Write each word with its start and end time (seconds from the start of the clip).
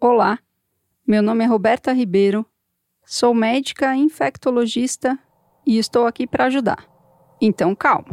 Olá, 0.00 0.38
meu 1.04 1.20
nome 1.20 1.42
é 1.42 1.46
Roberta 1.48 1.92
Ribeiro, 1.92 2.46
sou 3.04 3.34
médica 3.34 3.96
infectologista 3.96 5.18
e 5.66 5.76
estou 5.76 6.06
aqui 6.06 6.24
para 6.24 6.44
ajudar. 6.44 6.86
Então, 7.40 7.74
calma. 7.74 8.06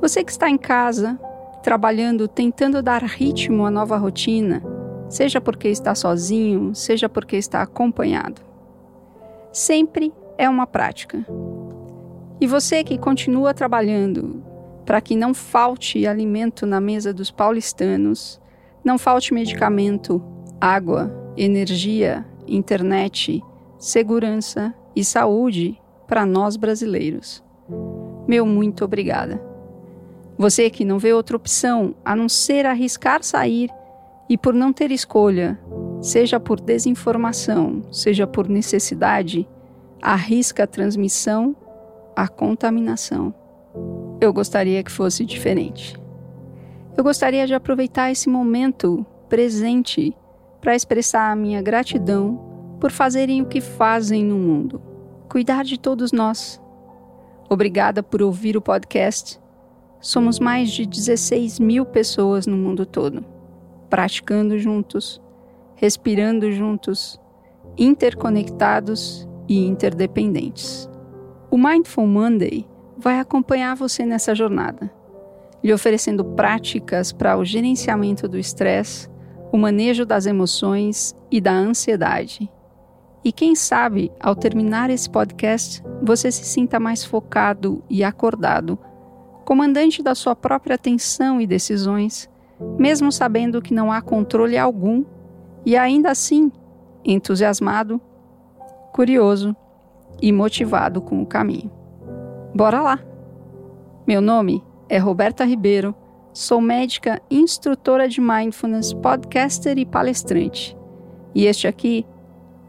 Você 0.00 0.22
que 0.22 0.30
está 0.30 0.48
em 0.48 0.56
casa, 0.56 1.18
trabalhando, 1.64 2.28
tentando 2.28 2.80
dar 2.80 3.02
ritmo 3.02 3.66
à 3.66 3.72
nova 3.72 3.96
rotina, 3.96 4.62
seja 5.08 5.40
porque 5.40 5.66
está 5.66 5.96
sozinho, 5.96 6.72
seja 6.76 7.08
porque 7.08 7.36
está 7.36 7.60
acompanhado. 7.60 8.40
Sempre 9.52 10.14
é 10.38 10.48
uma 10.48 10.64
prática. 10.64 11.26
E 12.40 12.46
você 12.46 12.84
que 12.84 12.96
continua 12.96 13.52
trabalhando, 13.52 14.48
para 14.90 15.00
que 15.00 15.14
não 15.14 15.32
falte 15.32 16.04
alimento 16.04 16.66
na 16.66 16.80
mesa 16.80 17.14
dos 17.14 17.30
paulistanos, 17.30 18.40
não 18.82 18.98
falte 18.98 19.32
medicamento, 19.32 20.20
água, 20.60 21.32
energia, 21.36 22.26
internet, 22.44 23.40
segurança 23.78 24.74
e 24.96 25.04
saúde 25.04 25.80
para 26.08 26.26
nós 26.26 26.56
brasileiros. 26.56 27.40
Meu 28.26 28.44
muito 28.44 28.84
obrigada. 28.84 29.40
Você 30.36 30.68
que 30.68 30.84
não 30.84 30.98
vê 30.98 31.12
outra 31.12 31.36
opção 31.36 31.94
a 32.04 32.16
não 32.16 32.28
ser 32.28 32.66
arriscar 32.66 33.22
sair 33.22 33.70
e 34.28 34.36
por 34.36 34.52
não 34.52 34.72
ter 34.72 34.90
escolha, 34.90 35.56
seja 36.00 36.40
por 36.40 36.60
desinformação, 36.60 37.80
seja 37.92 38.26
por 38.26 38.48
necessidade, 38.48 39.48
arrisca 40.02 40.64
a 40.64 40.66
transmissão, 40.66 41.54
a 42.16 42.26
contaminação 42.26 43.32
eu 44.20 44.32
gostaria 44.32 44.82
que 44.82 44.90
fosse 44.90 45.24
diferente. 45.24 45.98
Eu 46.96 47.02
gostaria 47.02 47.46
de 47.46 47.54
aproveitar 47.54 48.10
esse 48.10 48.28
momento 48.28 49.04
presente 49.28 50.14
para 50.60 50.74
expressar 50.74 51.30
a 51.30 51.36
minha 51.36 51.62
gratidão 51.62 52.76
por 52.78 52.90
fazerem 52.90 53.40
o 53.40 53.46
que 53.46 53.60
fazem 53.60 54.24
no 54.24 54.36
mundo, 54.36 54.80
cuidar 55.28 55.64
de 55.64 55.78
todos 55.78 56.12
nós. 56.12 56.60
Obrigada 57.48 58.02
por 58.02 58.20
ouvir 58.20 58.56
o 58.56 58.60
podcast. 58.60 59.40
Somos 60.00 60.38
mais 60.38 60.70
de 60.70 60.86
16 60.86 61.58
mil 61.58 61.86
pessoas 61.86 62.46
no 62.46 62.56
mundo 62.56 62.84
todo, 62.84 63.24
praticando 63.88 64.58
juntos, 64.58 65.20
respirando 65.76 66.52
juntos, 66.52 67.18
interconectados 67.76 69.26
e 69.48 69.66
interdependentes. 69.66 70.88
O 71.50 71.56
Mindful 71.56 72.06
Monday 72.06 72.66
vai 73.00 73.18
acompanhar 73.18 73.74
você 73.74 74.04
nessa 74.04 74.34
jornada, 74.34 74.92
lhe 75.64 75.72
oferecendo 75.72 76.22
práticas 76.24 77.12
para 77.12 77.36
o 77.36 77.44
gerenciamento 77.44 78.28
do 78.28 78.38
estresse, 78.38 79.08
o 79.50 79.56
manejo 79.56 80.04
das 80.04 80.26
emoções 80.26 81.16
e 81.30 81.40
da 81.40 81.52
ansiedade. 81.52 82.50
E 83.24 83.32
quem 83.32 83.54
sabe, 83.54 84.12
ao 84.20 84.36
terminar 84.36 84.90
esse 84.90 85.08
podcast, 85.08 85.82
você 86.02 86.30
se 86.30 86.44
sinta 86.44 86.78
mais 86.78 87.04
focado 87.04 87.82
e 87.88 88.04
acordado, 88.04 88.78
comandante 89.44 90.02
da 90.02 90.14
sua 90.14 90.36
própria 90.36 90.74
atenção 90.74 91.40
e 91.40 91.46
decisões, 91.46 92.30
mesmo 92.78 93.10
sabendo 93.10 93.62
que 93.62 93.74
não 93.74 93.90
há 93.90 94.02
controle 94.02 94.56
algum 94.56 95.04
e 95.64 95.76
ainda 95.76 96.10
assim 96.10 96.52
entusiasmado, 97.04 98.00
curioso 98.92 99.56
e 100.20 100.32
motivado 100.32 101.00
com 101.00 101.22
o 101.22 101.26
caminho. 101.26 101.79
Bora 102.54 102.82
lá! 102.82 102.98
Meu 104.04 104.20
nome 104.20 104.60
é 104.88 104.98
Roberta 104.98 105.44
Ribeiro, 105.44 105.94
sou 106.32 106.60
médica, 106.60 107.22
instrutora 107.30 108.08
de 108.08 108.20
mindfulness, 108.20 108.92
podcaster 108.92 109.78
e 109.78 109.86
palestrante. 109.86 110.76
E 111.32 111.46
este 111.46 111.68
aqui 111.68 112.04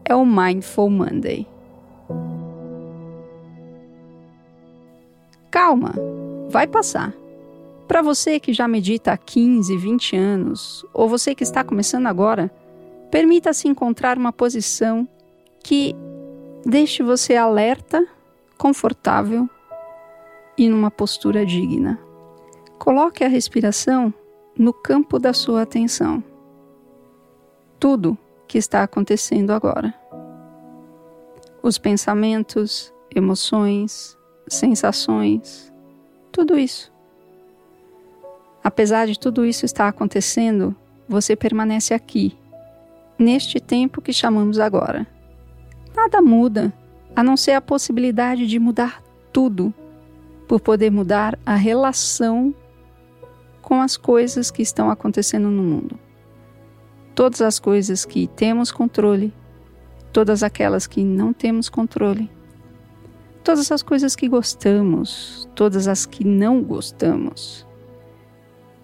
é 0.04 0.14
o 0.14 0.24
Mindful 0.24 0.88
Monday. 0.88 1.48
Calma, 5.50 5.92
vai 6.48 6.68
passar. 6.68 7.12
Para 7.88 8.02
você 8.02 8.38
que 8.38 8.52
já 8.52 8.68
medita 8.68 9.12
há 9.12 9.16
15, 9.16 9.76
20 9.76 10.16
anos, 10.16 10.86
ou 10.94 11.08
você 11.08 11.34
que 11.34 11.42
está 11.42 11.64
começando 11.64 12.06
agora, 12.06 12.52
permita-se 13.10 13.66
encontrar 13.66 14.16
uma 14.16 14.32
posição 14.32 15.08
que 15.62 15.92
deixe 16.64 17.02
você 17.02 17.34
alerta, 17.34 18.06
confortável 18.56 19.50
e 20.56 20.68
numa 20.68 20.90
postura 20.90 21.44
digna. 21.44 21.98
Coloque 22.78 23.24
a 23.24 23.28
respiração 23.28 24.12
no 24.58 24.72
campo 24.72 25.18
da 25.18 25.32
sua 25.32 25.62
atenção. 25.62 26.22
Tudo 27.78 28.18
que 28.46 28.58
está 28.58 28.82
acontecendo 28.82 29.52
agora. 29.52 29.94
Os 31.62 31.78
pensamentos, 31.78 32.92
emoções, 33.14 34.18
sensações, 34.48 35.72
tudo 36.30 36.58
isso. 36.58 36.92
Apesar 38.62 39.06
de 39.06 39.18
tudo 39.18 39.44
isso 39.44 39.64
estar 39.64 39.88
acontecendo, 39.88 40.74
você 41.08 41.34
permanece 41.34 41.94
aqui, 41.94 42.36
neste 43.18 43.60
tempo 43.60 44.00
que 44.00 44.12
chamamos 44.12 44.58
agora. 44.58 45.06
Nada 45.94 46.22
muda, 46.22 46.72
a 47.14 47.22
não 47.22 47.36
ser 47.36 47.52
a 47.52 47.60
possibilidade 47.60 48.46
de 48.46 48.58
mudar 48.58 49.02
tudo 49.32 49.72
por 50.52 50.60
poder 50.60 50.90
mudar 50.90 51.38
a 51.46 51.54
relação 51.54 52.54
com 53.62 53.80
as 53.80 53.96
coisas 53.96 54.50
que 54.50 54.60
estão 54.60 54.90
acontecendo 54.90 55.48
no 55.48 55.62
mundo. 55.62 55.98
Todas 57.14 57.40
as 57.40 57.58
coisas 57.58 58.04
que 58.04 58.26
temos 58.26 58.70
controle, 58.70 59.32
todas 60.12 60.42
aquelas 60.42 60.86
que 60.86 61.02
não 61.02 61.32
temos 61.32 61.70
controle, 61.70 62.30
todas 63.42 63.72
as 63.72 63.82
coisas 63.82 64.14
que 64.14 64.28
gostamos, 64.28 65.48
todas 65.54 65.88
as 65.88 66.04
que 66.04 66.22
não 66.22 66.62
gostamos. 66.62 67.66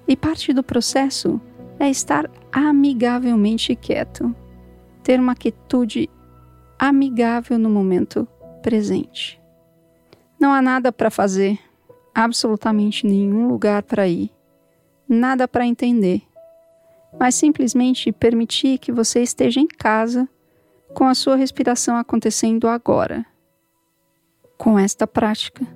E 0.08 0.16
parte 0.16 0.54
do 0.54 0.62
processo 0.62 1.38
é 1.78 1.90
estar 1.90 2.30
amigavelmente 2.50 3.76
quieto, 3.76 4.34
ter 5.02 5.20
uma 5.20 5.34
quietude 5.34 6.08
amigável 6.78 7.58
no 7.58 7.68
momento 7.68 8.26
presente. 8.62 9.38
Não 10.40 10.52
há 10.52 10.62
nada 10.62 10.92
para 10.92 11.10
fazer, 11.10 11.58
absolutamente 12.14 13.04
nenhum 13.04 13.48
lugar 13.48 13.82
para 13.82 14.06
ir, 14.06 14.30
nada 15.08 15.48
para 15.48 15.66
entender, 15.66 16.22
mas 17.18 17.34
simplesmente 17.34 18.12
permitir 18.12 18.78
que 18.78 18.92
você 18.92 19.20
esteja 19.20 19.58
em 19.58 19.66
casa 19.66 20.28
com 20.94 21.04
a 21.04 21.14
sua 21.14 21.34
respiração 21.34 21.96
acontecendo 21.96 22.68
agora. 22.68 23.26
Com 24.56 24.78
esta 24.78 25.08
prática, 25.08 25.66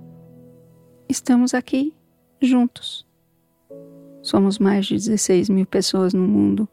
estamos 1.08 1.54
aqui 1.54 1.92
juntos. 2.40 3.04
Somos 4.22 4.60
mais 4.60 4.86
de 4.86 4.94
16 4.94 5.48
mil 5.48 5.66
pessoas 5.66 6.14
no 6.14 6.26
mundo. 6.26 6.68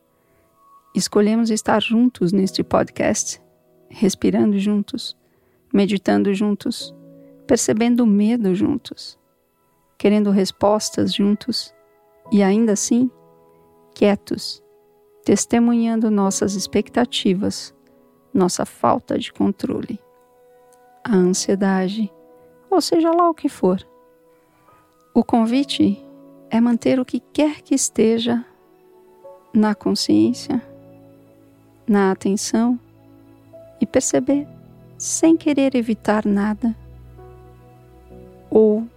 Escolhemos 0.94 1.50
estar 1.50 1.81
juntos 1.81 2.31
neste 2.31 2.63
podcast, 2.63 3.41
respirando 3.89 4.59
juntos, 4.59 5.17
meditando 5.73 6.31
juntos 6.35 6.94
percebendo 7.49 8.05
medo 8.05 8.53
juntos, 8.53 9.17
querendo 9.97 10.29
respostas 10.29 11.11
juntos 11.11 11.73
e 12.31 12.43
ainda 12.43 12.73
assim, 12.73 13.09
quietos, 13.95 14.63
testemunhando 15.25 16.11
nossas 16.11 16.53
expectativas, 16.53 17.73
nossa 18.31 18.67
falta 18.67 19.17
de 19.17 19.33
controle, 19.33 19.99
a 21.03 21.15
ansiedade, 21.15 22.13
ou 22.69 22.79
seja 22.79 23.09
lá 23.09 23.27
o 23.27 23.33
que 23.33 23.49
for. 23.49 23.83
O 25.11 25.23
convite 25.23 25.99
é 26.51 26.61
manter 26.61 26.99
o 26.99 27.05
que 27.05 27.19
quer 27.19 27.63
que 27.63 27.73
esteja 27.73 28.45
na 29.51 29.74
consciência, 29.74 30.62
na 31.88 32.12
atenção 32.12 32.79
e 33.81 33.88
perceber, 33.88 34.47
sem 35.00 35.35
querer 35.35 35.74
evitar 35.74 36.27
nada, 36.27 36.77
ou 38.50 38.88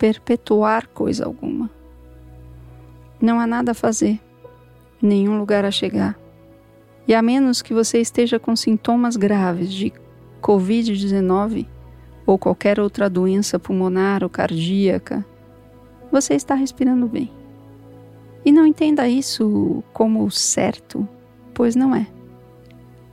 perpetuar 0.00 0.88
coisa 0.88 1.26
alguma. 1.26 1.70
Não 3.20 3.38
há 3.38 3.46
nada 3.46 3.72
a 3.72 3.74
fazer, 3.74 4.18
nenhum 5.00 5.38
lugar 5.38 5.62
a 5.62 5.70
chegar. 5.70 6.18
E 7.06 7.14
a 7.14 7.20
menos 7.20 7.60
que 7.60 7.74
você 7.74 8.00
esteja 8.00 8.38
com 8.38 8.56
sintomas 8.56 9.14
graves 9.14 9.70
de 9.70 9.92
Covid-19 10.40 11.66
ou 12.24 12.38
qualquer 12.38 12.80
outra 12.80 13.10
doença 13.10 13.58
pulmonar 13.58 14.22
ou 14.22 14.30
cardíaca, 14.30 15.22
você 16.10 16.32
está 16.32 16.54
respirando 16.54 17.06
bem. 17.06 17.30
E 18.42 18.50
não 18.50 18.64
entenda 18.64 19.06
isso 19.06 19.84
como 19.92 20.30
certo, 20.30 21.06
pois 21.52 21.76
não 21.76 21.94
é. 21.94 22.06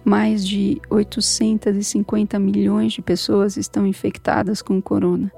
Mais 0.06 0.48
de 0.48 0.80
850 0.90 2.40
milhões 2.40 2.94
de 2.94 3.02
pessoas 3.02 3.58
estão 3.58 3.86
infectadas 3.86 4.62
com 4.62 4.82
corona 4.82 5.30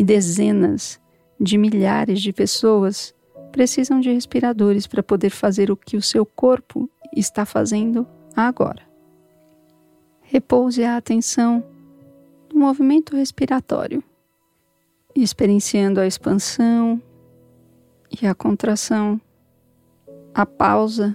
e 0.00 0.02
dezenas 0.02 0.98
de 1.38 1.58
milhares 1.58 2.22
de 2.22 2.32
pessoas 2.32 3.14
precisam 3.52 4.00
de 4.00 4.10
respiradores 4.10 4.86
para 4.86 5.02
poder 5.02 5.28
fazer 5.28 5.70
o 5.70 5.76
que 5.76 5.94
o 5.94 6.00
seu 6.00 6.24
corpo 6.24 6.88
está 7.14 7.44
fazendo 7.44 8.06
agora. 8.34 8.82
Repouse 10.22 10.82
a 10.82 10.96
atenção 10.96 11.62
no 12.50 12.60
movimento 12.60 13.14
respiratório, 13.14 14.02
experienciando 15.14 16.00
a 16.00 16.06
expansão 16.06 17.02
e 18.22 18.26
a 18.26 18.34
contração, 18.34 19.20
a 20.32 20.46
pausa 20.46 21.14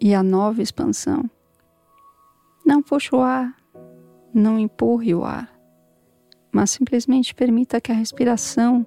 e 0.00 0.14
a 0.14 0.22
nova 0.22 0.62
expansão. 0.62 1.28
Não 2.64 2.80
puxe 2.80 3.12
o 3.16 3.20
ar, 3.20 3.52
não 4.32 4.60
empurre 4.60 5.12
o 5.12 5.24
ar, 5.24 5.51
mas 6.52 6.70
simplesmente 6.70 7.34
permita 7.34 7.80
que 7.80 7.90
a 7.90 7.94
respiração 7.94 8.86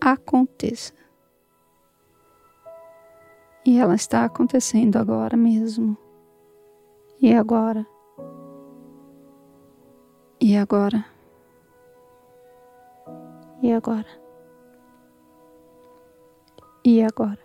aconteça. 0.00 0.92
E 3.64 3.78
ela 3.78 3.94
está 3.94 4.24
acontecendo 4.24 4.96
agora 4.96 5.36
mesmo. 5.36 5.96
E 7.22 7.32
agora? 7.32 7.86
E 10.40 10.56
agora? 10.56 11.06
E 13.62 13.72
agora? 13.72 14.06
E 16.84 17.02
agora? 17.02 17.38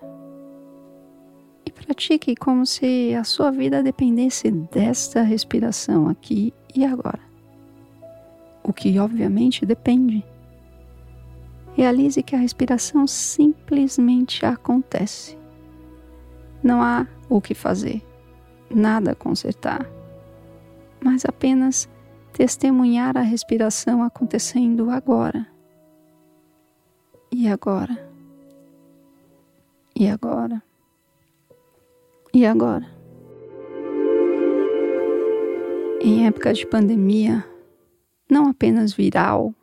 E 1.65 1.71
pratique 1.71 2.35
como 2.35 2.65
se 2.65 3.15
a 3.15 3.23
sua 3.23 3.51
vida 3.51 3.81
dependesse 3.81 4.51
desta 4.51 5.21
respiração 5.21 6.09
aqui 6.09 6.53
e 6.75 6.83
agora. 6.83 7.28
O 8.63 8.73
que 8.73 8.99
obviamente 8.99 9.65
depende. 9.65 10.23
Realize 11.75 12.21
que 12.21 12.35
a 12.35 12.39
respiração 12.39 13.07
simplesmente 13.07 14.45
acontece. 14.45 15.37
Não 16.61 16.81
há 16.81 17.07
o 17.29 17.39
que 17.39 17.53
fazer, 17.53 18.01
nada 18.69 19.11
a 19.11 19.15
consertar, 19.15 19.89
mas 21.01 21.23
apenas 21.25 21.87
testemunhar 22.33 23.17
a 23.17 23.21
respiração 23.21 24.03
acontecendo 24.03 24.89
agora. 24.89 25.47
E 27.31 27.47
agora? 27.47 28.09
E 29.95 30.07
agora? 30.09 30.61
E 32.33 32.45
agora? 32.45 32.85
Em 36.01 36.25
época 36.25 36.53
de 36.53 36.65
pandemia, 36.65 37.45
não 38.29 38.47
apenas 38.47 38.93
viral, 38.93 39.53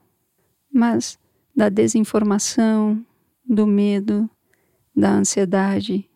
mas 0.72 1.18
da 1.54 1.68
desinformação, 1.68 3.04
do 3.44 3.66
medo, 3.66 4.28
da 4.94 5.10
ansiedade, 5.12 6.10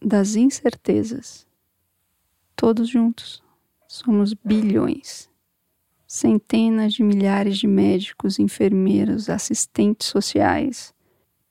das 0.00 0.36
incertezas. 0.36 1.46
Todos 2.54 2.88
juntos 2.88 3.42
somos 3.86 4.32
bilhões, 4.32 5.28
centenas 6.06 6.92
de 6.92 7.02
milhares 7.02 7.58
de 7.58 7.66
médicos, 7.66 8.38
enfermeiros, 8.38 9.28
assistentes 9.28 10.06
sociais, 10.06 10.94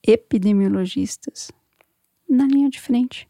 epidemiologistas 0.02 1.52
na 2.30 2.46
linha 2.46 2.70
de 2.70 2.80
frente, 2.80 3.28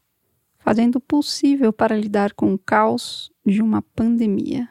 fazendo 0.59 0.97
o 0.97 1.01
possível 1.01 1.71
para 1.71 1.97
lidar 1.97 2.33
com 2.33 2.53
o 2.53 2.59
caos 2.59 3.31
de 3.45 3.61
uma 3.61 3.81
pandemia. 3.81 4.69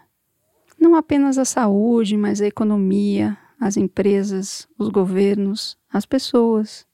Não 0.79 0.95
apenas 0.95 1.39
a 1.39 1.45
saúde, 1.45 2.17
mas 2.17 2.41
a 2.41 2.47
economia, 2.47 3.37
as 3.59 3.77
empresas, 3.77 4.69
os 4.79 4.89
governos, 4.89 5.77
as 5.91 6.05
pessoas. 6.05 6.87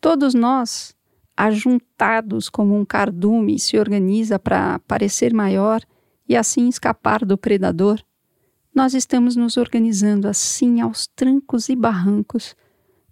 Todos 0.00 0.34
nós 0.34 0.94
ajuntados 1.36 2.48
como 2.48 2.76
um 2.76 2.84
cardume, 2.84 3.58
se 3.58 3.78
organiza 3.78 4.38
para 4.38 4.78
parecer 4.80 5.32
maior 5.32 5.82
e 6.28 6.36
assim 6.36 6.68
escapar 6.68 7.24
do 7.24 7.36
predador, 7.36 8.02
nós 8.74 8.94
estamos 8.94 9.36
nos 9.36 9.56
organizando 9.56 10.28
assim 10.28 10.80
aos 10.80 11.06
trancos 11.06 11.68
e 11.68 11.76
barrancos, 11.76 12.56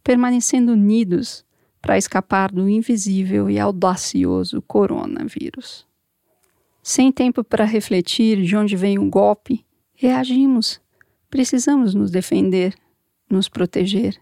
permanecendo 0.02 0.72
unidos 0.72 1.44
para 1.82 1.98
escapar 1.98 2.50
do 2.50 2.68
invisível 2.68 3.50
e 3.50 3.58
audacioso 3.58 4.62
coronavírus. 4.62 5.86
Sem 6.82 7.12
tempo 7.12 7.44
para 7.44 7.64
refletir 7.64 8.42
de 8.42 8.56
onde 8.56 8.74
vem 8.74 8.98
o 8.98 9.10
golpe, 9.10 9.64
reagimos. 10.00 10.80
Precisamos 11.28 11.94
nos 11.94 12.10
defender, 12.10 12.74
nos 13.28 13.50
proteger. 13.50 14.18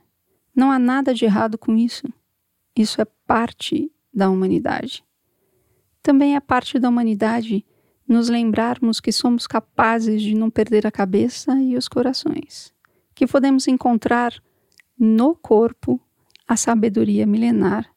Não 0.53 0.73
há 0.73 0.79
nada 0.79 1.15
de 1.15 1.25
errado 1.25 1.57
com 1.57 1.77
isso. 1.77 2.13
Isso 2.75 3.01
é 3.01 3.05
parte 3.25 3.89
da 4.13 4.29
humanidade. 4.29 5.05
Também 6.03 6.35
é 6.35 6.41
parte 6.41 6.81
da 6.81 6.89
humanidade 6.89 7.65
nos 8.09 8.29
lembrarmos 8.29 8.99
que 8.99 9.13
somos 9.13 9.47
capazes 9.47 10.21
de 10.21 10.35
não 10.35 10.51
perder 10.51 10.85
a 10.85 10.91
cabeça 10.91 11.55
e 11.63 11.77
os 11.77 11.87
corações, 11.87 12.75
que 13.15 13.25
podemos 13.25 13.69
encontrar 13.69 14.35
no 14.99 15.37
corpo 15.37 16.01
a 16.49 16.57
sabedoria 16.57 17.25
milenar 17.25 17.89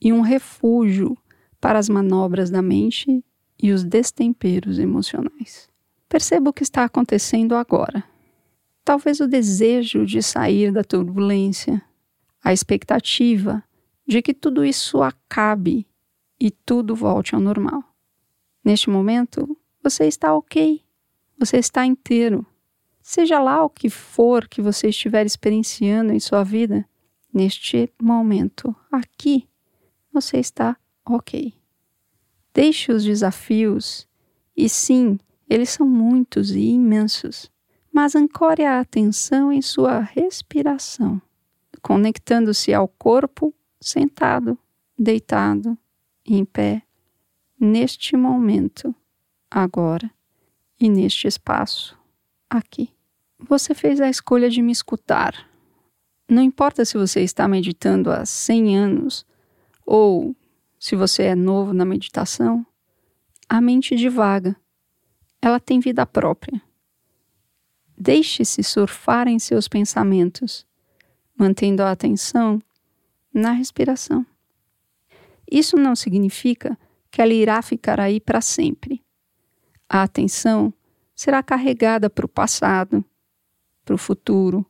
e 0.00 0.12
um 0.12 0.22
refúgio 0.22 1.16
para 1.60 1.78
as 1.78 1.88
manobras 1.88 2.50
da 2.50 2.62
mente 2.62 3.24
e 3.62 3.70
os 3.70 3.84
destemperos 3.84 4.80
emocionais. 4.80 5.68
Perceba 6.08 6.50
o 6.50 6.52
que 6.52 6.62
está 6.62 6.84
acontecendo 6.84 7.54
agora. 7.54 8.02
Talvez 8.84 9.20
o 9.20 9.28
desejo 9.28 10.06
de 10.06 10.22
sair 10.22 10.72
da 10.72 10.82
turbulência, 10.82 11.82
a 12.42 12.52
expectativa 12.52 13.62
de 14.06 14.22
que 14.22 14.32
tudo 14.32 14.64
isso 14.64 15.02
acabe 15.02 15.86
e 16.40 16.50
tudo 16.50 16.94
volte 16.94 17.34
ao 17.34 17.40
normal. 17.40 17.84
Neste 18.64 18.88
momento, 18.88 19.56
você 19.82 20.06
está 20.06 20.34
ok, 20.34 20.82
você 21.38 21.58
está 21.58 21.84
inteiro. 21.84 22.46
Seja 23.02 23.38
lá 23.38 23.62
o 23.62 23.70
que 23.70 23.90
for 23.90 24.48
que 24.48 24.62
você 24.62 24.88
estiver 24.88 25.26
experienciando 25.26 26.12
em 26.12 26.20
sua 26.20 26.42
vida, 26.42 26.88
neste 27.32 27.92
momento, 28.00 28.74
aqui, 28.90 29.46
você 30.12 30.38
está 30.38 30.76
ok. 31.04 31.54
Deixe 32.54 32.92
os 32.92 33.04
desafios, 33.04 34.08
e 34.56 34.68
sim, 34.68 35.18
eles 35.48 35.70
são 35.70 35.86
muitos 35.86 36.50
e 36.50 36.60
imensos, 36.60 37.50
mas 37.92 38.14
ancore 38.14 38.64
a 38.64 38.80
atenção 38.80 39.52
em 39.52 39.62
sua 39.62 40.00
respiração, 40.00 41.20
conectando-se 41.80 42.74
ao 42.74 42.86
corpo 42.86 43.54
sentado, 43.80 44.58
deitado, 44.98 45.76
em 46.24 46.44
pé, 46.44 46.82
neste 47.58 48.16
momento, 48.16 48.94
agora 49.50 50.10
e 50.78 50.88
neste 50.88 51.26
espaço, 51.26 51.98
aqui. 52.48 52.90
Você 53.38 53.74
fez 53.74 54.00
a 54.00 54.08
escolha 54.08 54.50
de 54.50 54.60
me 54.60 54.72
escutar. 54.72 55.48
Não 56.28 56.42
importa 56.42 56.84
se 56.84 56.98
você 56.98 57.20
está 57.22 57.48
meditando 57.48 58.10
há 58.10 58.26
100 58.26 58.76
anos 58.76 59.26
ou 59.86 60.36
se 60.78 60.94
você 60.94 61.24
é 61.24 61.34
novo 61.34 61.72
na 61.72 61.84
meditação, 61.84 62.66
a 63.48 63.60
mente 63.60 63.96
divaga. 63.96 64.54
Ela 65.40 65.60
tem 65.60 65.80
vida 65.80 66.04
própria. 66.04 66.60
Deixe-se 67.96 68.62
surfar 68.62 69.28
em 69.28 69.38
seus 69.38 69.68
pensamentos, 69.68 70.66
mantendo 71.36 71.82
a 71.82 71.90
atenção 71.90 72.60
na 73.32 73.52
respiração. 73.52 74.26
Isso 75.50 75.76
não 75.76 75.96
significa 75.96 76.78
que 77.10 77.22
ela 77.22 77.32
irá 77.32 77.62
ficar 77.62 77.98
aí 78.00 78.20
para 78.20 78.40
sempre. 78.40 79.02
A 79.88 80.02
atenção 80.02 80.72
será 81.14 81.42
carregada 81.42 82.10
para 82.10 82.26
o 82.26 82.28
passado, 82.28 83.04
para 83.84 83.94
o 83.94 83.98
futuro, 83.98 84.64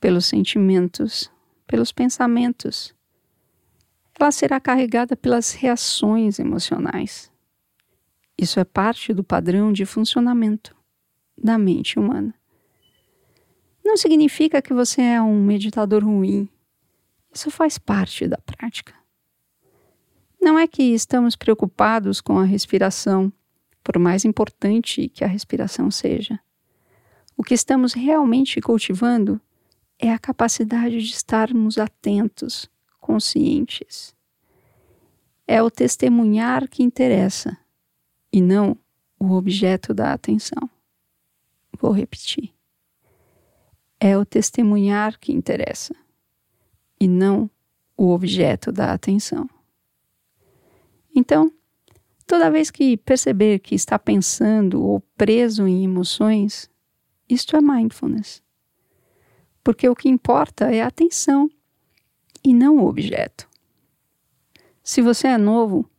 pelos 0.00 0.26
sentimentos, 0.26 1.30
pelos 1.66 1.92
pensamentos. 1.92 2.94
Ela 4.18 4.32
será 4.32 4.58
carregada 4.58 5.14
pelas 5.14 5.52
reações 5.52 6.38
emocionais. 6.38 7.30
Isso 8.40 8.58
é 8.58 8.64
parte 8.64 9.12
do 9.12 9.22
padrão 9.22 9.72
de 9.72 9.84
funcionamento 9.84 10.74
da 11.36 11.58
mente 11.58 11.98
humana. 11.98 12.34
Não 13.84 13.96
significa 13.96 14.62
que 14.62 14.72
você 14.72 15.02
é 15.02 15.20
um 15.20 15.42
meditador 15.42 16.04
ruim 16.04 16.48
isso 17.32 17.50
faz 17.50 17.78
parte 17.78 18.26
da 18.26 18.38
prática. 18.38 18.92
Não 20.40 20.58
é 20.58 20.66
que 20.66 20.82
estamos 20.82 21.36
preocupados 21.36 22.20
com 22.20 22.38
a 22.38 22.44
respiração, 22.44 23.32
por 23.84 23.98
mais 23.98 24.24
importante 24.24 25.08
que 25.08 25.22
a 25.22 25.28
respiração 25.28 25.90
seja. 25.90 26.40
O 27.36 27.44
que 27.44 27.54
estamos 27.54 27.92
realmente 27.92 28.60
cultivando 28.60 29.40
é 29.98 30.12
a 30.12 30.18
capacidade 30.18 30.98
de 30.98 31.12
estarmos 31.12 31.78
atentos, 31.78 32.68
conscientes. 32.98 34.14
É 35.46 35.62
o 35.62 35.70
testemunhar 35.70 36.68
que 36.68 36.82
interessa 36.82 37.56
e 38.32 38.40
não 38.40 38.76
o 39.18 39.32
objeto 39.32 39.92
da 39.92 40.12
atenção. 40.12 40.68
Vou 41.78 41.92
repetir. 41.92 42.52
É 43.98 44.16
o 44.16 44.24
testemunhar 44.24 45.18
que 45.18 45.32
interessa 45.32 45.94
e 46.98 47.06
não 47.06 47.50
o 47.96 48.10
objeto 48.10 48.72
da 48.72 48.92
atenção. 48.92 49.48
Então, 51.14 51.52
toda 52.26 52.50
vez 52.50 52.70
que 52.70 52.96
perceber 52.96 53.58
que 53.58 53.74
está 53.74 53.98
pensando 53.98 54.82
ou 54.82 55.00
preso 55.16 55.66
em 55.66 55.84
emoções, 55.84 56.70
isto 57.28 57.56
é 57.56 57.60
mindfulness. 57.60 58.42
Porque 59.62 59.88
o 59.88 59.94
que 59.94 60.08
importa 60.08 60.72
é 60.72 60.80
a 60.82 60.86
atenção 60.86 61.50
e 62.42 62.54
não 62.54 62.78
o 62.78 62.86
objeto. 62.86 63.48
Se 64.82 65.02
você 65.02 65.28
é 65.28 65.38
novo, 65.38 65.89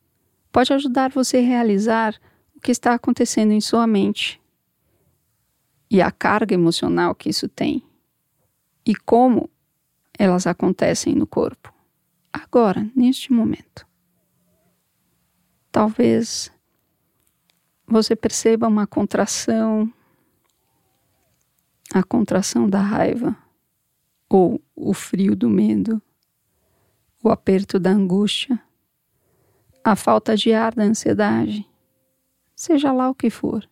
pode 0.51 0.73
ajudar 0.73 1.11
você 1.11 1.37
a 1.37 1.41
realizar 1.41 2.19
o 2.55 2.59
que 2.59 2.71
está 2.71 2.93
acontecendo 2.93 3.51
em 3.51 3.61
sua 3.61 3.87
mente 3.87 4.41
e 5.89 6.01
a 6.01 6.11
carga 6.11 6.53
emocional 6.53 7.15
que 7.15 7.29
isso 7.29 7.47
tem 7.47 7.83
e 8.85 8.95
como 8.95 9.49
elas 10.17 10.45
acontecem 10.45 11.15
no 11.15 11.25
corpo, 11.25 11.73
agora, 12.31 12.89
neste 12.95 13.31
momento. 13.31 13.87
Talvez 15.71 16.51
você 17.87 18.15
perceba 18.15 18.67
uma 18.67 18.85
contração, 18.85 19.91
a 21.93 22.03
contração 22.03 22.69
da 22.69 22.79
raiva, 22.79 23.35
ou 24.29 24.61
o 24.75 24.93
frio 24.93 25.35
do 25.35 25.49
medo, 25.49 26.01
o 27.23 27.29
aperto 27.29 27.79
da 27.79 27.91
angústia, 27.91 28.61
a 29.83 29.95
falta 29.95 30.35
de 30.35 30.53
ar 30.53 30.75
da 30.75 30.83
ansiedade, 30.83 31.67
seja 32.55 32.91
lá 32.91 33.09
o 33.09 33.15
que 33.15 33.29
for. 33.29 33.67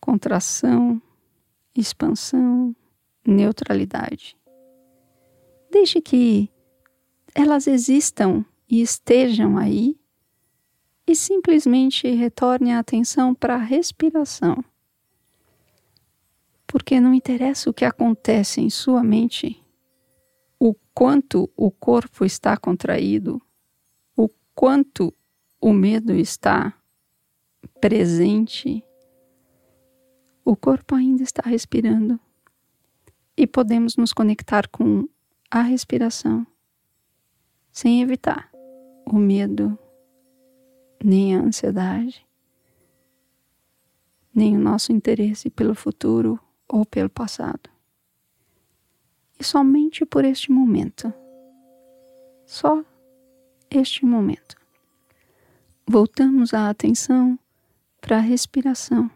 Contração, 0.00 1.00
expansão, 1.74 2.74
neutralidade. 3.26 4.36
Deixe 5.70 6.00
que 6.00 6.50
elas 7.34 7.66
existam 7.66 8.44
e 8.68 8.80
estejam 8.80 9.58
aí 9.58 9.98
e 11.06 11.14
simplesmente 11.14 12.08
retorne 12.08 12.72
a 12.72 12.78
atenção 12.78 13.34
para 13.34 13.54
a 13.54 13.58
respiração. 13.58 14.64
Porque 16.66 17.00
não 17.00 17.12
interessa 17.12 17.68
o 17.68 17.74
que 17.74 17.84
acontece 17.84 18.60
em 18.60 18.70
sua 18.70 19.02
mente, 19.02 19.60
o 20.58 20.72
quanto 20.94 21.50
o 21.56 21.70
corpo 21.70 22.24
está 22.24 22.56
contraído, 22.56 23.42
quanto 24.60 25.10
o 25.58 25.72
medo 25.72 26.12
está 26.12 26.78
presente, 27.80 28.84
o 30.44 30.54
corpo 30.54 30.94
ainda 30.94 31.22
está 31.22 31.40
respirando 31.48 32.20
e 33.34 33.46
podemos 33.46 33.96
nos 33.96 34.12
conectar 34.12 34.68
com 34.68 35.08
a 35.50 35.62
respiração 35.62 36.46
sem 37.72 38.02
evitar 38.02 38.50
o 39.06 39.16
medo, 39.16 39.78
nem 41.02 41.34
a 41.34 41.40
ansiedade, 41.40 42.26
nem 44.34 44.58
o 44.58 44.60
nosso 44.60 44.92
interesse 44.92 45.48
pelo 45.48 45.74
futuro 45.74 46.38
ou 46.68 46.84
pelo 46.84 47.08
passado. 47.08 47.70
E 49.38 49.42
somente 49.42 50.04
por 50.04 50.22
este 50.22 50.52
momento, 50.52 51.10
só 52.44 52.84
este 53.70 54.04
momento, 54.04 54.56
voltamos 55.86 56.52
a 56.52 56.68
atenção 56.68 57.38
para 58.00 58.16
a 58.16 58.20
respiração 58.20 59.10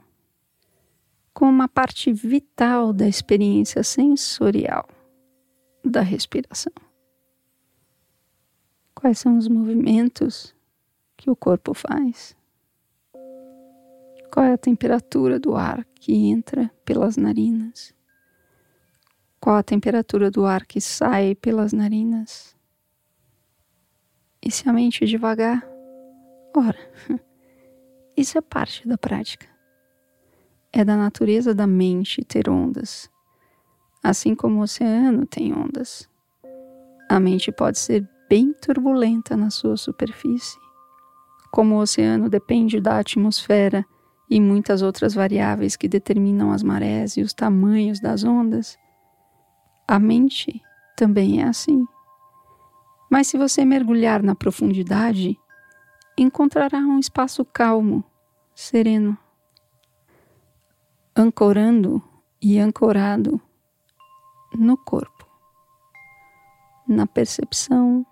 como 1.32 1.50
uma 1.50 1.68
parte 1.68 2.12
vital 2.12 2.92
da 2.92 3.08
experiência 3.08 3.82
sensorial 3.82 4.88
da 5.84 6.00
respiração. 6.00 6.73
Quais 8.94 9.18
são 9.18 9.37
os 9.37 9.49
movimentos 9.49 10.54
que 11.16 11.28
o 11.28 11.34
corpo 11.34 11.75
faz? 11.75 12.37
Qual 14.32 14.46
é 14.46 14.52
a 14.52 14.58
temperatura 14.58 15.38
do 15.38 15.56
ar 15.56 15.84
que 15.96 16.12
entra 16.12 16.70
pelas 16.84 17.16
narinas? 17.16 17.92
Qual 19.40 19.56
a 19.56 19.62
temperatura 19.62 20.30
do 20.30 20.46
ar 20.46 20.64
que 20.64 20.80
sai 20.80 21.34
pelas 21.34 21.73
narinas? 21.73 22.53
E 24.44 24.50
se 24.50 24.68
a 24.68 24.72
mente 24.74 25.06
devagar? 25.06 25.66
Ora, 26.54 26.78
isso 28.14 28.36
é 28.36 28.42
parte 28.42 28.86
da 28.86 28.98
prática. 28.98 29.46
É 30.70 30.84
da 30.84 30.96
natureza 30.96 31.54
da 31.54 31.66
mente 31.66 32.22
ter 32.22 32.50
ondas, 32.50 33.10
assim 34.02 34.34
como 34.34 34.58
o 34.58 34.62
oceano 34.62 35.24
tem 35.24 35.54
ondas. 35.54 36.10
A 37.08 37.18
mente 37.18 37.50
pode 37.50 37.78
ser 37.78 38.06
bem 38.28 38.52
turbulenta 38.52 39.34
na 39.34 39.48
sua 39.48 39.78
superfície. 39.78 40.58
Como 41.50 41.76
o 41.76 41.78
oceano 41.78 42.28
depende 42.28 42.80
da 42.80 42.98
atmosfera 42.98 43.86
e 44.28 44.40
muitas 44.40 44.82
outras 44.82 45.14
variáveis 45.14 45.74
que 45.74 45.88
determinam 45.88 46.52
as 46.52 46.62
marés 46.62 47.16
e 47.16 47.22
os 47.22 47.32
tamanhos 47.32 47.98
das 47.98 48.24
ondas, 48.24 48.76
a 49.88 49.98
mente 49.98 50.60
também 50.96 51.40
é 51.40 51.44
assim. 51.44 51.86
Mas 53.11 53.26
se 53.26 53.38
você 53.38 53.64
mergulhar 53.64 54.23
na 54.23 54.34
profundidade, 54.34 55.38
encontrará 56.16 56.78
um 56.78 56.99
espaço 56.99 57.44
calmo, 57.44 58.04
sereno, 58.54 59.16
ancorando 61.16 62.02
e 62.40 62.58
ancorado 62.58 63.40
no 64.54 64.76
corpo, 64.76 65.26
na 66.87 67.06
percepção 67.06 68.06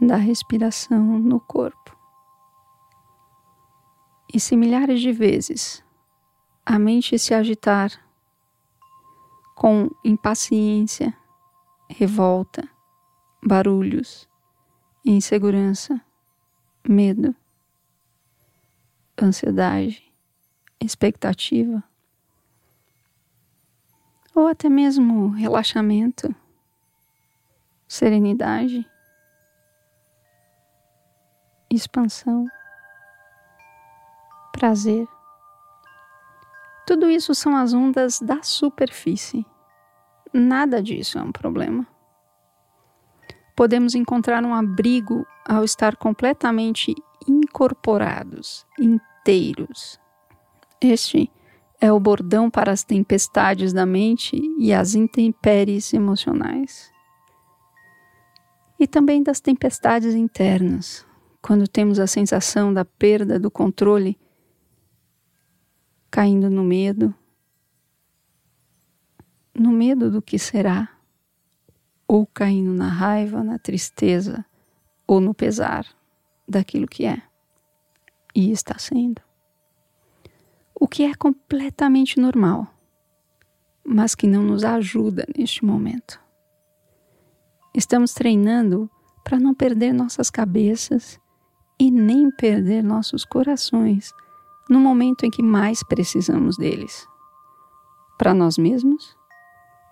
da 0.00 0.16
respiração 0.16 1.02
no 1.18 1.40
corpo. 1.40 1.96
E 4.32 4.40
se 4.40 4.56
milhares 4.56 5.00
de 5.00 5.12
vezes 5.12 5.84
a 6.66 6.78
mente 6.78 7.18
se 7.18 7.34
agitar 7.34 7.92
com 9.54 9.88
impaciência, 10.04 11.16
revolta, 11.88 12.68
barulhos, 13.44 14.26
insegurança, 15.04 16.00
medo, 16.88 17.36
ansiedade, 19.20 20.10
expectativa, 20.80 21.84
ou 24.34 24.48
até 24.48 24.68
mesmo 24.68 25.28
relaxamento, 25.28 26.34
serenidade, 27.86 28.88
expansão, 31.70 32.46
prazer. 34.52 35.06
Tudo 36.86 37.10
isso 37.10 37.34
são 37.34 37.56
as 37.56 37.74
ondas 37.74 38.20
da 38.20 38.42
superfície. 38.42 39.46
Nada 40.32 40.82
disso 40.82 41.18
é 41.18 41.22
um 41.22 41.32
problema. 41.32 41.93
Podemos 43.56 43.94
encontrar 43.94 44.44
um 44.44 44.52
abrigo 44.52 45.26
ao 45.44 45.64
estar 45.64 45.96
completamente 45.96 46.94
incorporados, 47.28 48.66
inteiros. 48.78 50.00
Este 50.80 51.30
é 51.80 51.92
o 51.92 52.00
bordão 52.00 52.50
para 52.50 52.72
as 52.72 52.82
tempestades 52.82 53.72
da 53.72 53.86
mente 53.86 54.40
e 54.58 54.72
as 54.72 54.94
intempéries 54.94 55.92
emocionais. 55.92 56.92
E 58.78 58.86
também 58.86 59.22
das 59.22 59.40
tempestades 59.40 60.14
internas, 60.14 61.06
quando 61.40 61.68
temos 61.68 61.98
a 62.00 62.06
sensação 62.06 62.72
da 62.72 62.84
perda 62.84 63.38
do 63.38 63.50
controle, 63.50 64.18
caindo 66.10 66.50
no 66.50 66.64
medo, 66.64 67.14
no 69.54 69.70
medo 69.70 70.10
do 70.10 70.20
que 70.20 70.38
será, 70.38 70.93
ou 72.06 72.26
caindo 72.26 72.72
na 72.72 72.88
raiva, 72.88 73.42
na 73.42 73.58
tristeza 73.58 74.44
ou 75.06 75.20
no 75.20 75.34
pesar 75.34 75.86
daquilo 76.46 76.86
que 76.86 77.04
é 77.04 77.22
e 78.34 78.50
está 78.50 78.78
sendo. 78.78 79.22
O 80.74 80.88
que 80.88 81.04
é 81.04 81.14
completamente 81.14 82.18
normal, 82.18 82.66
mas 83.84 84.14
que 84.14 84.26
não 84.26 84.42
nos 84.42 84.64
ajuda 84.64 85.26
neste 85.36 85.64
momento. 85.64 86.20
Estamos 87.74 88.12
treinando 88.12 88.90
para 89.22 89.38
não 89.38 89.54
perder 89.54 89.92
nossas 89.92 90.30
cabeças 90.30 91.18
e 91.78 91.90
nem 91.90 92.30
perder 92.30 92.82
nossos 92.82 93.24
corações 93.24 94.12
no 94.68 94.80
momento 94.80 95.24
em 95.24 95.30
que 95.30 95.42
mais 95.42 95.82
precisamos 95.82 96.56
deles. 96.56 97.06
Para 98.18 98.32
nós 98.32 98.56
mesmos, 98.56 99.16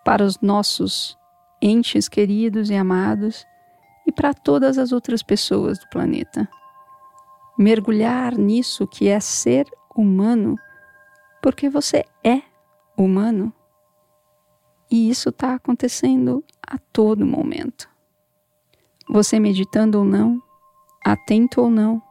para 0.05 0.25
os 0.25 0.41
nossos 0.41 1.17
entes 1.63 2.09
queridos 2.09 2.69
e 2.69 2.75
amados 2.75 3.47
e 4.05 4.11
para 4.11 4.35
todas 4.35 4.77
as 4.77 4.91
outras 4.91 5.23
pessoas 5.23 5.79
do 5.79 5.89
planeta. 5.89 6.49
Mergulhar 7.57 8.37
nisso 8.37 8.87
que 8.87 9.07
é 9.07 9.21
ser 9.21 9.71
humano, 9.95 10.57
porque 11.41 11.71
você 11.71 12.05
é 12.25 12.43
humano. 12.97 13.53
E 14.91 15.09
isso 15.09 15.29
está 15.29 15.55
acontecendo 15.55 16.45
a 16.67 16.77
todo 16.77 17.25
momento. 17.25 17.89
Você 19.09 19.39
meditando 19.39 19.99
ou 19.99 20.05
não, 20.05 20.43
atento 21.05 21.61
ou 21.61 21.71
não, 21.71 22.03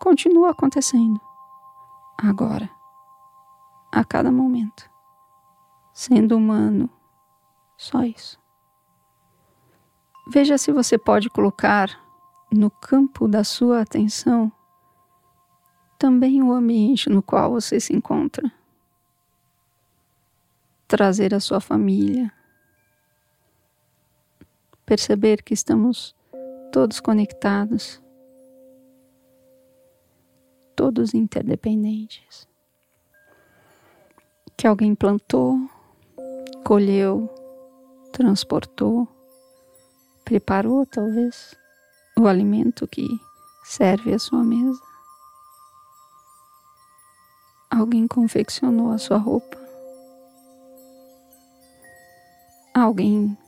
continua 0.00 0.50
acontecendo. 0.50 1.20
Agora, 2.16 2.68
a 3.92 4.04
cada 4.04 4.32
momento, 4.32 4.90
sendo 5.92 6.36
humano, 6.36 6.90
só 7.76 8.02
isso. 8.02 8.38
Veja 10.30 10.58
se 10.58 10.70
você 10.70 10.98
pode 10.98 11.30
colocar 11.30 11.88
no 12.52 12.70
campo 12.70 13.26
da 13.26 13.42
sua 13.42 13.80
atenção 13.80 14.52
também 15.98 16.42
o 16.42 16.52
ambiente 16.52 17.08
no 17.08 17.22
qual 17.22 17.50
você 17.50 17.80
se 17.80 17.96
encontra. 17.96 18.52
Trazer 20.86 21.34
a 21.34 21.40
sua 21.40 21.60
família. 21.60 22.30
Perceber 24.84 25.42
que 25.42 25.54
estamos 25.54 26.14
todos 26.70 27.00
conectados, 27.00 28.02
todos 30.76 31.14
interdependentes. 31.14 32.46
Que 34.58 34.66
alguém 34.66 34.94
plantou, 34.94 35.58
colheu, 36.64 37.28
transportou 38.12 39.08
preparou, 40.28 40.84
talvez, 40.84 41.56
o 42.14 42.26
alimento 42.26 42.86
que 42.86 43.08
serve 43.64 44.12
à 44.12 44.18
sua 44.18 44.44
mesa. 44.44 44.78
Alguém 47.70 48.06
confeccionou 48.06 48.90
a 48.90 48.98
sua 48.98 49.16
roupa. 49.16 49.56
Alguém 52.74 53.38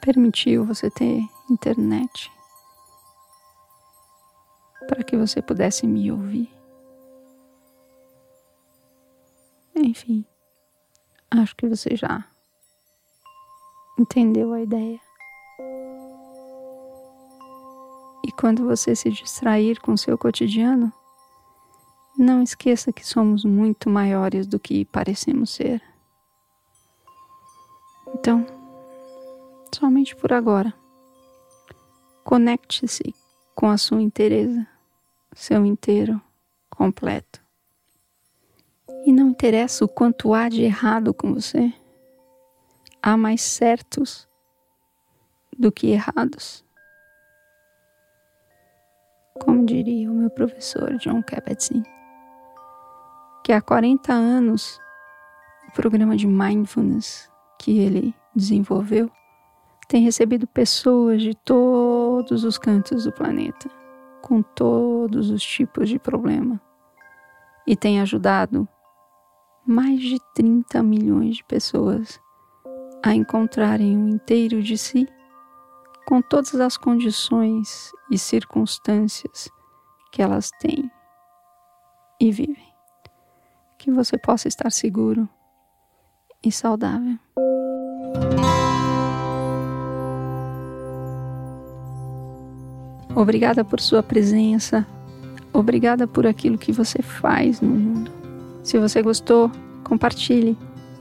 permitiu 0.00 0.64
você 0.64 0.90
ter 0.90 1.22
internet 1.48 2.28
para 4.88 5.04
que 5.04 5.16
você 5.16 5.40
pudesse 5.40 5.86
me 5.86 6.10
ouvir. 6.10 6.52
Enfim, 9.76 10.26
acho 11.30 11.54
que 11.54 11.68
você 11.68 11.94
já 11.94 12.24
entendeu 13.96 14.52
a 14.52 14.60
ideia. 14.60 15.11
E 18.32 18.34
quando 18.34 18.66
você 18.66 18.96
se 18.96 19.10
distrair 19.10 19.78
com 19.78 19.94
seu 19.94 20.16
cotidiano, 20.16 20.90
não 22.16 22.42
esqueça 22.42 22.90
que 22.90 23.06
somos 23.06 23.44
muito 23.44 23.90
maiores 23.90 24.46
do 24.46 24.58
que 24.58 24.86
parecemos 24.86 25.50
ser. 25.50 25.82
Então, 28.14 28.46
somente 29.74 30.16
por 30.16 30.32
agora, 30.32 30.72
conecte-se 32.24 33.14
com 33.54 33.68
a 33.68 33.76
sua 33.76 34.00
inteireza, 34.00 34.66
seu 35.34 35.66
inteiro, 35.66 36.18
completo. 36.70 37.38
E 39.04 39.12
não 39.12 39.28
interessa 39.28 39.84
o 39.84 39.88
quanto 39.88 40.32
há 40.32 40.48
de 40.48 40.62
errado 40.62 41.12
com 41.12 41.34
você, 41.34 41.70
há 43.02 43.14
mais 43.14 43.42
certos 43.42 44.26
do 45.58 45.70
que 45.70 45.88
errados 45.88 46.64
como 49.40 49.64
diria 49.64 50.10
o 50.10 50.14
meu 50.14 50.30
professor 50.30 50.96
John 50.98 51.22
Kabat-Zinn, 51.22 51.82
que 53.44 53.52
há 53.52 53.60
40 53.60 54.12
anos 54.12 54.80
o 55.68 55.72
programa 55.72 56.16
de 56.16 56.26
mindfulness 56.26 57.30
que 57.58 57.78
ele 57.78 58.14
desenvolveu 58.34 59.10
tem 59.88 60.02
recebido 60.02 60.46
pessoas 60.46 61.20
de 61.20 61.34
todos 61.34 62.44
os 62.44 62.56
cantos 62.56 63.04
do 63.04 63.12
planeta, 63.12 63.68
com 64.22 64.40
todos 64.42 65.30
os 65.30 65.42
tipos 65.42 65.88
de 65.88 65.98
problema, 65.98 66.60
e 67.66 67.76
tem 67.76 68.00
ajudado 68.00 68.66
mais 69.66 70.00
de 70.00 70.18
30 70.34 70.82
milhões 70.82 71.36
de 71.36 71.44
pessoas 71.44 72.20
a 73.02 73.14
encontrarem 73.14 73.96
o 73.96 74.08
inteiro 74.08 74.62
de 74.62 74.78
si 74.78 75.06
com 76.06 76.20
todas 76.20 76.54
as 76.54 76.76
condições 76.76 77.90
e 78.10 78.18
circunstâncias 78.18 79.48
que 80.10 80.22
elas 80.22 80.50
têm 80.60 80.90
e 82.20 82.30
vivem. 82.30 82.72
Que 83.78 83.90
você 83.90 84.16
possa 84.18 84.48
estar 84.48 84.70
seguro 84.70 85.28
e 86.44 86.52
saudável. 86.52 87.18
Obrigada 93.14 93.64
por 93.64 93.80
sua 93.80 94.02
presença. 94.02 94.86
Obrigada 95.52 96.06
por 96.06 96.26
aquilo 96.26 96.56
que 96.56 96.72
você 96.72 97.02
faz 97.02 97.60
no 97.60 97.68
mundo. 97.68 98.10
Se 98.62 98.78
você 98.78 99.02
gostou, 99.02 99.50
compartilhe. 99.84 100.56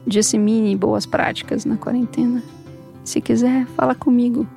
Dissemine 0.06 0.76
boas 0.76 1.06
práticas 1.06 1.64
na 1.64 1.78
quarentena. 1.78 2.42
Se 3.04 3.22
quiser, 3.22 3.66
fala 3.68 3.94
comigo 3.94 4.48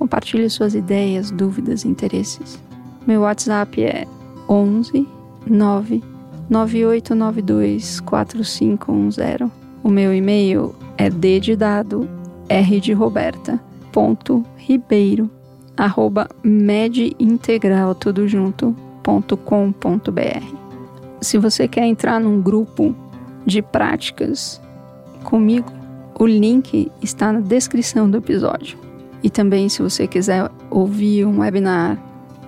Compartilhe 0.00 0.48
suas 0.48 0.74
ideias, 0.74 1.30
dúvidas 1.30 1.84
interesses. 1.84 2.58
Meu 3.06 3.20
WhatsApp 3.20 3.82
é 3.82 4.06
11 4.48 5.06
9 5.46 6.02
9892 6.48 8.00
4510. 8.00 9.50
O 9.84 9.90
meu 9.90 10.14
e-mail 10.14 10.74
é 10.96 11.10
d 11.10 11.38
r 12.48 12.80
de 12.80 12.92
Roberta 12.94 13.60
ponto 13.92 14.42
ribeiro 14.56 15.30
arroba 15.76 16.26
medintegral 16.42 17.94
tudo 17.94 18.26
junto 18.26 18.74
ponto 19.02 19.36
com 19.36 19.70
ponto 19.70 20.10
br. 20.10 20.42
Se 21.20 21.36
você 21.36 21.68
quer 21.68 21.84
entrar 21.84 22.18
num 22.18 22.40
grupo 22.40 22.96
de 23.44 23.60
práticas 23.60 24.58
comigo, 25.24 25.70
o 26.18 26.26
link 26.26 26.90
está 27.02 27.30
na 27.30 27.40
descrição 27.40 28.10
do 28.10 28.16
episódio. 28.16 28.89
E 29.22 29.28
também, 29.28 29.68
se 29.68 29.82
você 29.82 30.06
quiser 30.06 30.50
ouvir 30.70 31.26
um 31.26 31.40
webinar 31.40 31.98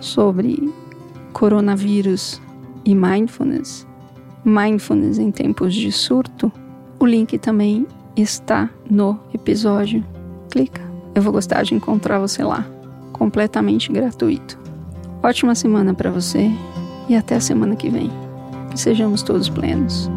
sobre 0.01 0.73
coronavírus 1.33 2.41
e 2.85 2.95
mindfulness, 2.95 3.87
mindfulness 4.45 5.19
em 5.19 5.31
tempos 5.31 5.75
de 5.75 5.93
surto, 5.93 6.51
o 6.99 7.07
link 7.07 7.39
também 7.39 7.87
está 8.17 8.71
no 8.89 9.19
episódio. 9.35 10.05
Clica, 10.51 10.83
eu 11.15 11.23
vou 11.23 11.33
gostar 11.33 11.63
de 11.63 11.75
encontrar 11.75 12.19
você 12.19 12.43
lá, 12.43 12.67
completamente 13.13 13.93
gratuito. 13.93 14.59
Ótima 15.23 15.55
semana 15.55 15.95
para 15.95 16.11
você 16.11 16.51
e 17.09 17.17
até 17.17 17.37
a 17.37 17.41
semana 17.41 17.77
que 17.77 17.89
vem. 17.89 18.11
Sejamos 18.75 19.23
todos 19.23 19.49
plenos. 19.49 20.11